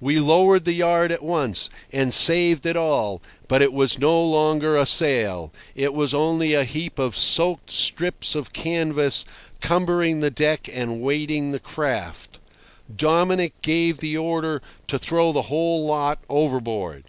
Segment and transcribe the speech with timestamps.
[0.00, 4.74] We lowered the yard at once, and saved it all, but it was no longer
[4.74, 9.26] a sail; it was only a heap of soaked strips of canvas
[9.60, 12.38] cumbering the deck and weighting the craft.
[12.96, 17.04] Dominic gave the order to throw the whole lot overboard.